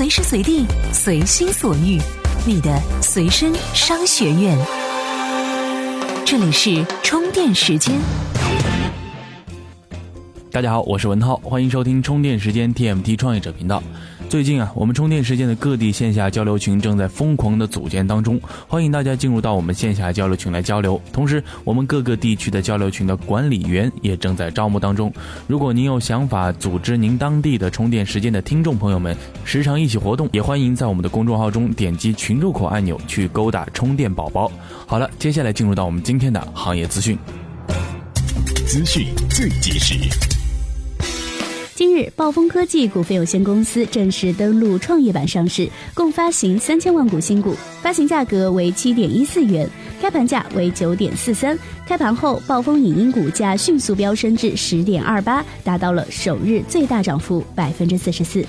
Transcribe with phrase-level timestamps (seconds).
[0.00, 0.64] 随时随地，
[0.94, 2.00] 随心所欲，
[2.46, 4.56] 你的随身商学院。
[6.24, 7.94] 这里是充电时间。
[10.50, 13.82] 大家好，我是文涛，欢迎收听充电时间 TMT 创业者频道。
[14.30, 21.02] 最近啊，我们充电时间的各地线下交流群正在疯狂的组建当中，欢迎大家进入到我们线下交流群来交流。
[21.12, 25.12] 同时，我们各个地区的交流群的管理员也正在招募当中。
[25.48, 34.48] 如果您有想法组织您当地的充电时间的听众朋友们，时常一起活动，也欢迎在我们的公众号中点击群入口按钮去勾搭充电宝宝。
[34.86, 37.18] 好了，接下来进入到我们今天的行业资讯，
[38.64, 40.29] 资讯最及时。
[41.80, 49.66] 今日，暴风科技股份有限公司正式登陆创业板上市，共发行三千万股新股，发行价格为七点一四元，
[50.00, 51.56] 开盘价为九点四三。
[51.86, 58.44] 开盘后，暴风影音股价迅速飙升至十点二八，达到了首日最大涨幅百分之四十四。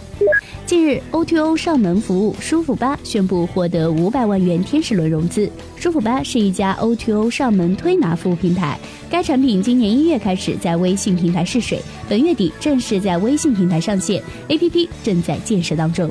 [0.66, 5.50] 近日，O2O 上门服务舒服吧宣布获得五百万元天使轮融资。
[5.76, 16.10] 舒服吧是一家 O2O 上门推拿服务平台，该产品今年一月开始在微信平台试水，本月底正式在微信平台上线，APP 正在建设当中。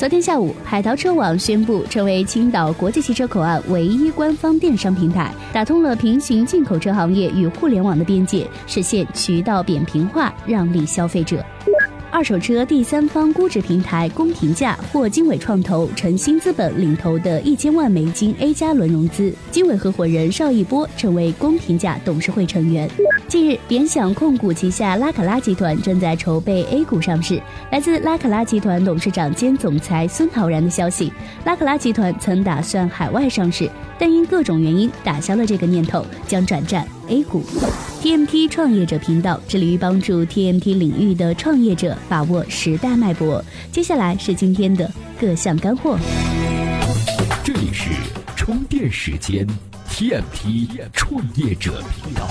[0.00, 11.44] 昨天下午，海淘车网宣布成为青岛国际汽车口岸唯一官方电商平台，打通了平行进口车行业与互联网的边界，实现渠道扁平化，让利消费者。
[12.12, 22.90] 二手车第三方估值平台公平价获经纬创投、诚新资本领投的一千万美金 A 加轮融资，经纬合伙人邵一波成为公平价董事会成员。
[23.28, 27.40] 近日，联想控股旗下拉卡拉集团正在筹备 A 股上市。
[27.70, 31.12] 来自拉卡拉集团董事长兼总裁孙陶然的消息，
[31.44, 37.42] 拉卡拉集团曾打算海外上市，但因各种原因打消了这个念头，将转战 A 股。
[38.00, 43.44] TMT 创业者频道致力于帮助 TMT 领域的创业者把握时代脉搏。
[43.70, 45.98] 接下来是今天的各项干货。
[47.44, 47.90] 这里是
[48.34, 49.46] 充电时间
[49.90, 52.26] TMT 创业者频道。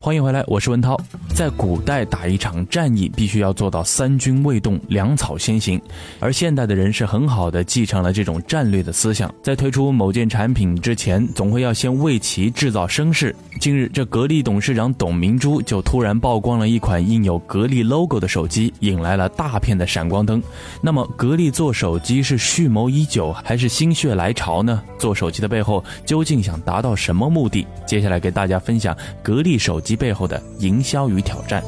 [0.00, 0.96] 欢迎回来，我是文涛。
[1.34, 5.80] 在古代打一场战役，必须要做到三军未动，粮草先行。
[6.20, 13.34] 而现代的人是很好的继承了这种战略的思想，在推出某件产品之前，总会要先为其制造声势。
[13.60, 20.40] 近日，这格力董事长董明珠就突然曝光了一款印有格力 logo 的手机，引来了大片的闪光灯。
[20.80, 24.80] 那么，格力做手机是蓄谋已久，还是心血来潮呢？
[24.96, 27.66] 做手机的背后究竟想达到什么目的？
[27.84, 31.62] 接下来给大家分享格力手机背后的营销与挑战。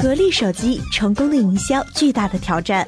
[0.00, 2.86] 格力手机成功的营销，巨大的挑战。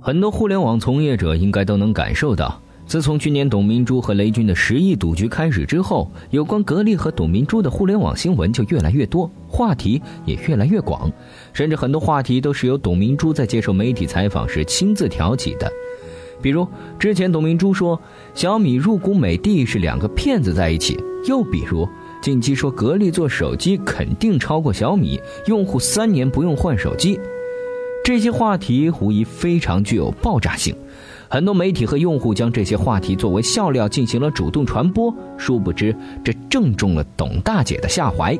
[0.00, 2.60] 很多互联网从业者应该都能感受到。
[2.86, 11.10] 自从去年董明珠和雷军的十亿赌局开始之后，有关格力和董明珠的互联网新闻就越来越多，话题也越来越广，
[11.54, 15.72] 甚至很多话题都是由董明珠在接受媒体采访时亲自挑起的。
[16.44, 16.68] 比如
[16.98, 17.98] 之前董明珠说
[18.34, 20.94] 小米入股美的是两个骗子在一起，
[21.26, 21.88] 又比如
[22.20, 27.18] 近期说格力做手机肯定超过小米，用户三年不用换手机，
[28.04, 30.76] 这些话题无疑非常具有爆炸性。
[31.30, 38.38] 很多媒体和用户将这些话题作为笑料进行了主动传播，殊不知这正中了董大姐的下怀。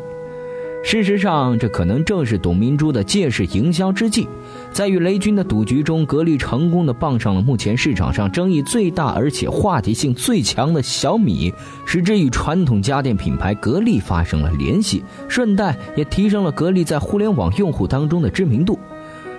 [0.86, 4.28] 事实上，这可能正是董明珠的借势营销之计。
[4.70, 11.50] 在与雷军的赌局中，格力成功的傍上了目前市场上争议最大而且话题性最强的小米，
[11.86, 18.78] 使之与传统家电品牌格力发生了联系，顺带也提升了格力在互联网用户当中的知名度。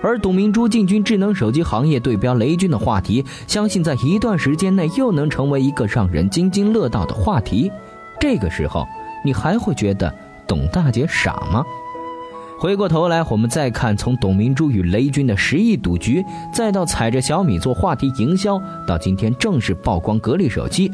[0.02, 7.70] 而董明珠进军智能手机行业，对标雷军的话题，相信在一段时间内又能成为一个让人津津乐道的话题。
[8.18, 8.84] 这个时候，
[9.24, 10.12] 你还会觉得
[10.46, 11.64] 董大姐傻吗？
[12.58, 20.90] 回过头来，我们再看从董明珠与雷军的十亿赌局，再到踩着小米做话题营销，到今天正式曝光格力手机，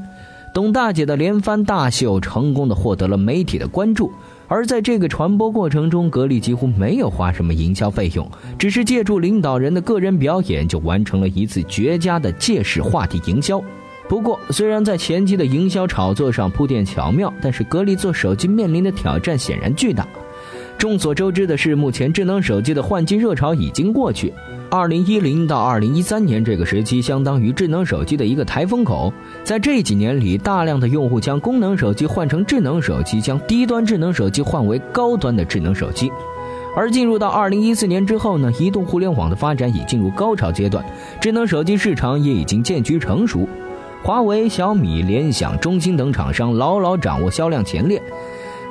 [0.52, 4.10] 董大姐的连番大秀，成功的获得了媒体的关注。
[4.48, 13.62] 而在这个传播过程中，格力几乎没有花什么营销费用，只是借助领导人的个人表演，就完成了一次绝佳的借势话题营销。
[14.08, 20.06] 不过，虽然在前期的营销炒作上铺垫巧妙，但是格力做手机面临的挑战显然巨大。
[20.76, 24.32] 众所周知的是，目前智能手机的换机热潮已经过去。
[24.68, 29.12] 二零一零到二零一三年这个时期，相当于智能手机的一个台风口。
[29.44, 36.10] 在这几年里，大量的用户将功能手机换成智能手机，将低端智能手机换为高端的智能手机。
[36.74, 40.84] 而进入到二零一四年之后呢，移动互联网的发展已进入高潮阶段，
[41.20, 43.46] 智能手机市场也已经渐趋成熟。
[44.02, 48.02] 华为、小米、联想、中兴等厂商牢牢掌握销量前列。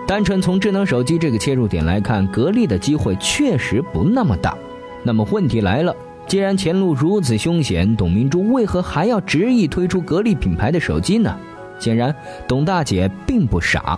[0.05, 4.57] 单纯从智能手机这个切入点来看，格力的机会确实不那么大。
[5.03, 5.95] 那么问题来了，
[6.27, 11.33] 既然前路如此凶险，董明珠为何还要执意推出格力品牌的手机呢？
[11.79, 12.13] 显然，
[12.45, 13.97] 董大姐并不傻。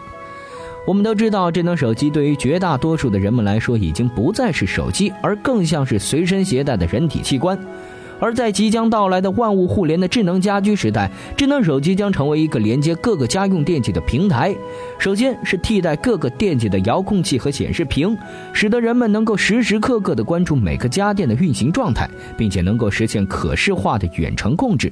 [0.85, 7.57] 我们都知道，智能手机对于绝大多数的人们来说，已经不再是手机，而更像是随身携带的人体器官。
[8.19, 14.55] 而在即将到来的万物互联的智能家居时代，智能手机将成为一个连接各个家用电器的平台。
[14.97, 18.17] 首先是替代各个电器的遥控器和显示屏，
[18.53, 24.91] 使得人们能够时时刻刻地关注每个家电的运行状态，并且能够实现可视化的远程控制。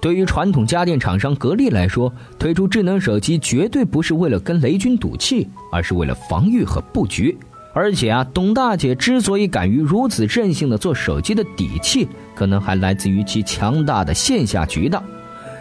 [0.00, 7.38] 对于传统家电厂商格力来说，推出智能手机绝对不是为了跟雷军赌气，而是为了防御和布局。
[7.74, 15.02] 而且啊，董大姐之所以敢于如此任性的做手机的底气，可能还来自于其强大的线下渠道。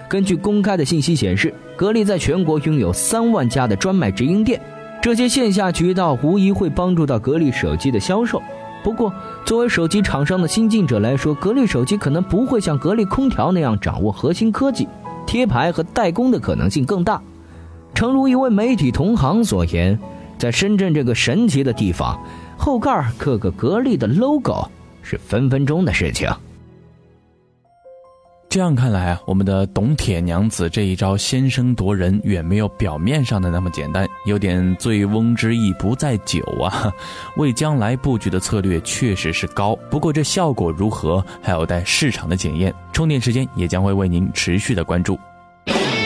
[0.09, 4.59] 根据公开的信息显示，格力在全国拥有三万家的专卖直营店，
[5.01, 8.41] 这些线下渠道无疑会帮助到格力手机的销售。
[8.83, 9.13] 不过，
[9.45, 14.85] 作为手机厂商的新进者来说，格力手机可能不会像格力空调那样掌握核心科技，
[15.25, 17.21] 贴牌和代工的可能性更大。
[17.93, 19.97] 诚如一位媒体同行所言。
[20.41, 22.19] 在深圳这个神奇的地方，
[22.57, 24.67] 后盖刻个格力的 logo
[25.03, 26.27] 是分分钟的事情。
[28.49, 36.91] 这样看来啊，我们的董铁娘子这一招先声夺人，远没有表面上的那么简单，有点醉翁之意不在酒啊。
[37.37, 42.73] 为将来布局的策略确实是高，不过这效果如何，还有待市场的检验。
[42.91, 45.19] 充电时间也将会为您持续的关注。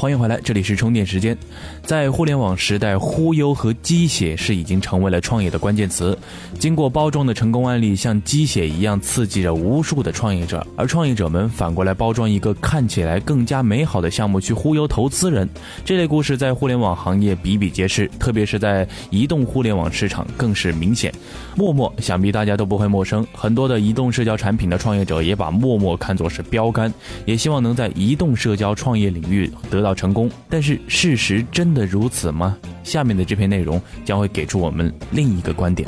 [0.00, 1.36] 欢迎回来，这里是充电时间。
[1.82, 6.16] 在互联网时代，忽悠和鸡血是已经成为了创业的关键词。
[6.58, 15.46] 经过包装的成功案例，像鸡血一样刺激着无数的创业者，而创业者们反过来包装一个看起来更加美好的项目去忽悠投资人。
[15.84, 21.12] 这类故事在互联网行业比比皆是，特别是在移动互联网市场更是明显。
[21.54, 26.90] 陌陌想必大家都不会陌生，很多的移动社交产品的创业者也把陌陌看作是标杆，
[27.26, 30.00] 也希望能在移动社交创业领域得到到。
[30.00, 32.56] 成功，但是事实真的如此吗？
[32.82, 35.86] 下面的这篇内容将会给出我们另一个观点。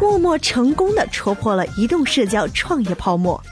[0.00, 3.42] 陌陌成功的戳破了移动社交创业泡沫。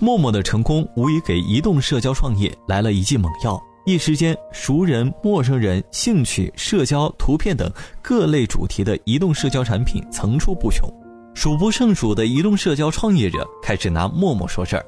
[0.00, 7.70] 陌陌的成功无疑给移动社交创业来了一剂猛药，一时间，熟人、陌生人、兴趣、社交、图片等
[8.02, 10.92] 各类主题的移动社交产品层出不穷，
[11.34, 14.84] 数不胜数的移动社交创业者开始拿陌陌说事儿。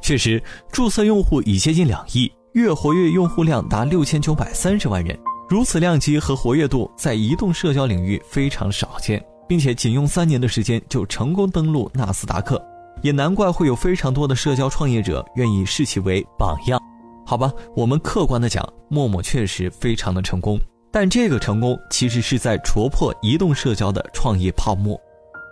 [0.00, 5.18] 确实，注册用户已接近两亿，月活跃用户量达六千九百三十万人。
[5.48, 12.62] 如此量级和活跃度，在移动社交领域非常少见，并且仅用三年的时间就成功登陆纳斯达克，
[13.02, 16.80] 也难怪会有非常多的社交创业者愿意视其为榜样。
[17.26, 20.56] 好吧，我们客观的讲，陌陌确实非常的成功，
[20.92, 24.96] 但这个成功其实是在戳破移动社交的创业泡沫。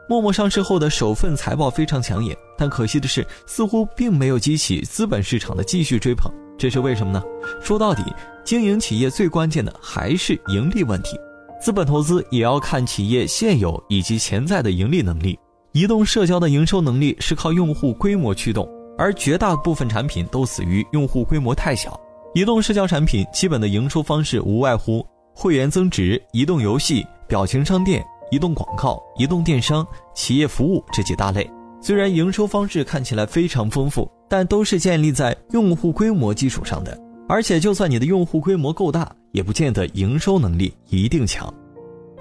[0.09, 6.33] 陌陌上市后的首份财报非常抢眼，但可惜的是，似乎并没有激起资本市场的继续追捧。
[6.57, 7.23] 这是为什么呢？
[7.61, 8.03] 说到底，
[8.43, 11.19] 经营企业最关键的还是盈利问题。
[11.61, 15.39] 资本投资也要看企业现有以及潜在的盈利能力。
[15.73, 22.01] 移动社交的营收能力是靠用户规模驱动，而绝大部分产品都死于用户规模太小。
[22.35, 28.03] 移动社交产品基本的营收方式无外乎会员增值、移动游戏、表情商店。
[28.31, 31.49] 移动广告、移动电商、企业服务这几大类，
[31.81, 36.99] 虽然营收方式看起来非常丰富，但都是建立在用户规模基础上的。
[37.29, 41.53] 而且，就算你的用户规模够大，也不见得营收能力一定强。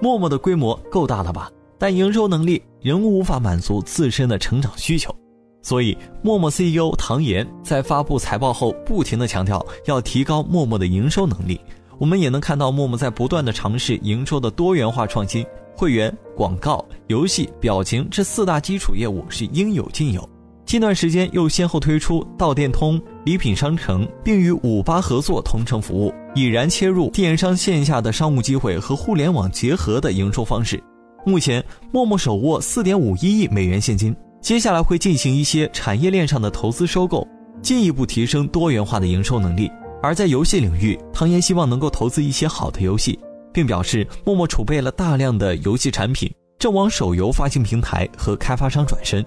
[0.01, 1.49] 陌陌的规模够大了吧？
[1.77, 5.15] 但营收能力仍无法满足自身的成长需求。
[5.61, 11.59] 所以，陌陌 CEO 唐岩在发布财报后，不停地强调要提高陌陌的营收能力。
[11.97, 15.45] 我们也能看到，陌陌在不断地尝试营收的多元化创新。
[15.77, 20.27] 会员、广告、游戏、表情这四大基础业务是应有尽有。
[20.65, 30.83] 近段时间又先后推出到店通、礼品商城，并与五八合作同城服务，已然切入电商线下的商务机会和互联网结合的营收方式。
[31.23, 37.25] 目前，陌陌手握四点五一亿美元现金，接下来会进行一些产业链上的投资收购，
[37.61, 39.71] 进一步提升多元化的营收能力。
[40.01, 43.17] 而在游戏领域，唐岩希望能够投资一些好的游戏。
[43.57, 49.25] 并表示，陌陌储备了大量的游戏产品，正往手游发行平台和开发商转身。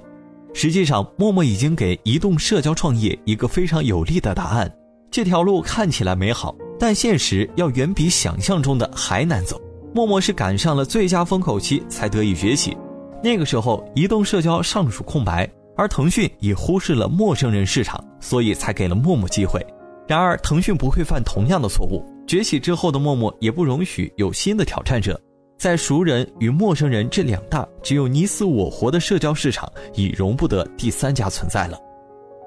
[0.54, 4.72] 实际上，陌陌已经给移动社交创业一个非常有利的答案。
[5.10, 9.60] 这条路看起来美好，但现实要远比想象中的还难走。
[9.92, 12.76] 陌陌是赶上了最佳风口期才得以崛起，
[13.24, 19.60] 那个时候移动社交尚属空白，而腾讯也忽视了陌生人市场，所以才给了陌陌机会。
[20.06, 22.04] 然而，腾讯不会犯同样的错误。
[22.30, 25.20] 崛起之后的陌陌也不容许有新的挑战者。
[25.58, 31.76] 在熟人与陌生人这两大只有你死我活的社交市场，已容不得第三家存在了。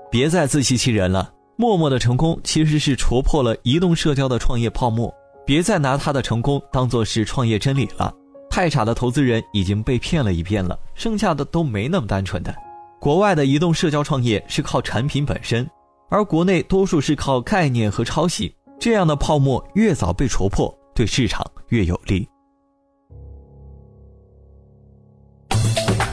[0.10, 5.14] 别再自欺欺人了，陌陌的成功其实是戳破了移动社交的创业泡沫。
[5.46, 8.10] 别再拿他的成功当做是创业真理了。
[8.50, 12.56] 太傻的投资人已经被骗了一遍了，剩下的都没那么单纯的。
[13.02, 15.70] 国外的移动社交创业是靠产品本身，
[16.10, 18.56] 而国内多数是靠概念和抄袭。
[18.80, 22.28] 这样的泡沫越早被戳破，对市场越有利。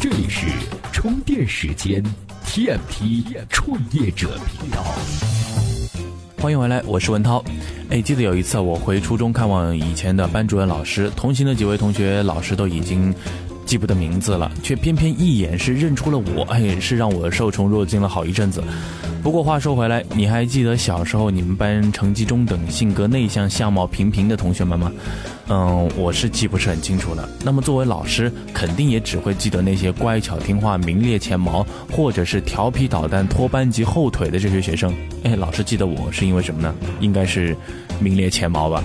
[0.01, 0.47] 这里是
[0.93, 2.03] 充电时间
[2.47, 4.85] ，TMT 创业者频道。
[6.41, 7.45] 欢迎回来，我是文涛。
[7.91, 13.13] 哎，记得有一次我回初中看望以前的班主任老师，同行的几位同学老师都已经
[13.71, 18.61] 记不得名字了，却偏偏一眼是认出了我， 哎，是让我受宠若惊了好一阵子。
[19.23, 24.91] 不过话说回来，你还记得小时候你们班成绩中等、性格内向、相貌平平的同学们吗？
[25.51, 27.29] 嗯，我是记不是很清楚了。
[27.45, 34.93] 那么作为老师，肯定也只会记得那些乖巧听话、名列前茅，或者是调皮捣蛋、拖班级后腿的这些学生。
[35.23, 36.75] 哎，老师记得我是因为什么呢？
[36.99, 37.57] 应该是
[38.01, 38.83] 名列前茅吧。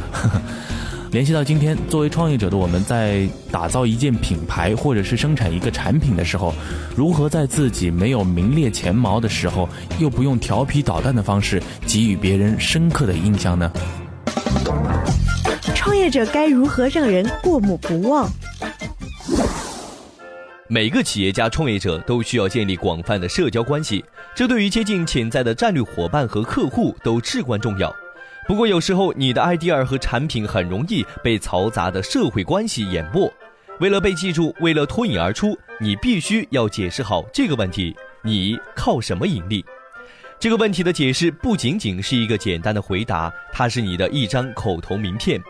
[1.11, 6.53] 联系到今天，作为创业者的我们，在打造一件品牌或者是生产一个产品的时候，
[6.95, 13.71] 如何在自己没有名列前茅的时候，又不用调皮捣蛋的方式，给予别人深刻的印象呢？
[15.73, 18.29] 创业者该如何让人过目不忘？
[20.67, 24.03] 每个企业家创业者都需要建立广泛的社交关系，
[24.35, 27.93] 这对于接近潜在的战略伙伴和客户都至关重要。
[28.47, 33.31] 不过有时候你的 idea 和产品很容易被嘈杂的社会关系淹没。
[33.79, 39.65] 为了被记住，为了脱颖而出，你必须要解释好这个问题：你靠什么盈利？
[40.39, 45.41] 这个问题的解释不仅仅是一个简单的回答，它是你的一张口头名片。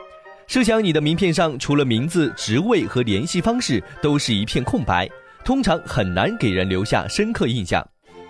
[0.47, 5.09] 设想你的名片上除了名字、职位和联系方式都是一片空白，
[5.43, 7.85] 通常很难给人留下深刻印象。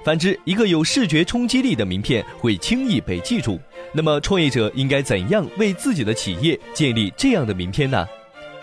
[0.06, 3.60] 反之，一个有视觉冲击力的名片会轻易被记住。
[3.92, 8.08] 那么，创业者应该怎样为自己的企业建立这样的名片呢？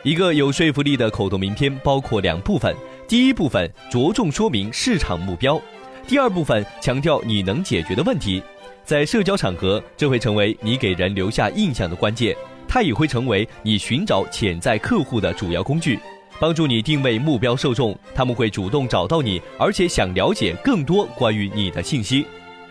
[0.05, 2.73] 一个有说服力的口头名片包括两部分：
[3.09, 5.61] 第一部分着重说明市场目标，
[6.07, 8.41] 第二部分强调你能解决的问题。
[8.85, 12.37] 在社交场合，这会成为你给人留下印象的关键，
[12.69, 15.99] 它也会成为你寻找潜在客户的主要工具。
[16.41, 22.27] 帮助你定位目标受众，他们会主动找到你，而且想了解更多关于你的信息。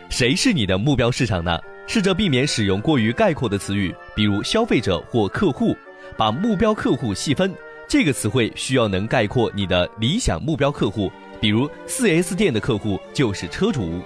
[0.10, 1.58] 谁是你的目标市场呢？
[1.88, 5.76] 试着避免使用过于概括的词语，比如消费者或客户，
[6.18, 7.54] 把目标客户细分。
[7.88, 14.02] 这个词汇需要能概括你的理想目标客户，比如 4S 店的客户就是车主。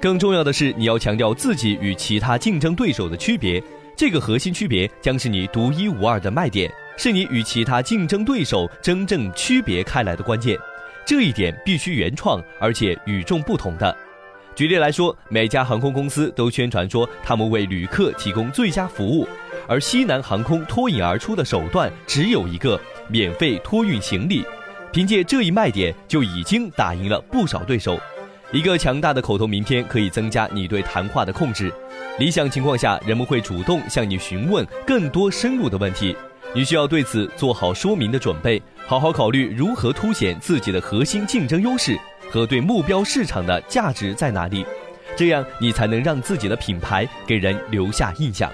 [0.00, 3.62] 更重要的是，你要强调自己与其他竞争对手的区别，
[3.96, 6.70] 这个核心区别将是你独一无二的卖点。
[6.98, 10.58] 是你与其他竞争对手真正区别开来的关键，
[11.06, 13.96] 这一点必须原创而且与众不同的。
[14.56, 19.28] 举例来说，每家航空公司都宣传说他们为旅客提供最佳服务，
[19.68, 24.44] 而西南航空脱颖而出的手段只有一个：免费托运行李。
[24.90, 27.96] 凭借这一卖点，就已经打赢了不少对手。
[28.50, 31.72] 一个强大的口头名片可以增加你对谈话的控制，
[32.18, 36.16] 理想情况下，人们会主动向你询问更多深入的问题。
[36.54, 41.96] 你需要对此做好说明的准备，好好考虑如何凸显自己的核心竞争优势
[42.30, 44.64] 和对目标市场的价值在哪里，
[45.14, 48.50] 这样你才能让自己的品牌给人留下印象。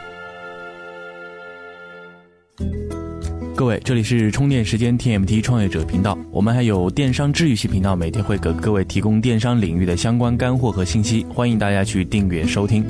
[3.57, 12.85] 各位，这里是充电时间 TMT 创业者频道，我们还有电商治愈系频道，每天会给各位提供电商领域的相关干货和信息，欢迎大家去订阅收听。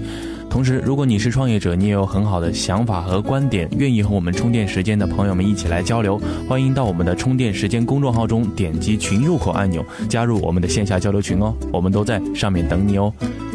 [0.54, 6.16] 同时，如果你是创业者，你也有很好的想法和观点，愿意和我们充电时间的朋友们一起来交流，
[6.48, 13.12] 欢迎到我们的充电时间公众号中点击群入口按钮，加入我们的线下交流群哦，我们都在上面等你哦。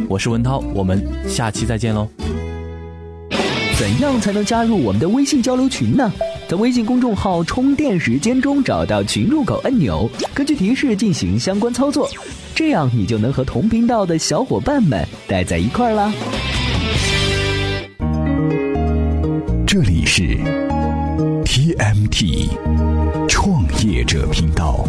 [0.10, 2.06] 我是文涛，我们下期再见喽。
[3.78, 6.12] 怎样才能加入我们的微信交流群呢？
[6.50, 12.10] 在微信公众号“充电时间”中找到群入口按钮，根据提示进行相关操作，
[12.54, 16.12] 这样你就能和同频道的小伙伴们待在一块儿啦。
[20.20, 20.26] 是
[21.46, 22.50] TMT
[23.30, 24.86] 创业者频道。